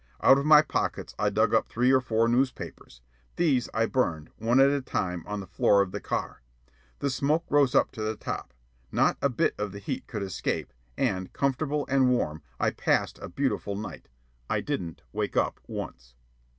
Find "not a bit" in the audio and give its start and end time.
8.91-9.53